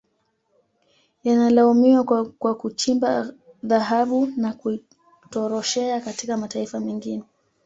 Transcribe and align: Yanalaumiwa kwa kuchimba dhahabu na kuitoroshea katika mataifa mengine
Yanalaumiwa 1.23 2.25
kwa 2.39 2.55
kuchimba 2.55 3.33
dhahabu 3.63 4.27
na 4.37 4.53
kuitoroshea 4.53 6.01
katika 6.01 6.37
mataifa 6.37 6.79
mengine 6.79 7.23